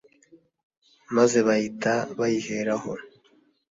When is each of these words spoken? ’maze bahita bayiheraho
’maze 1.15 1.37
bahita 1.47 1.93
bayiheraho 2.17 2.91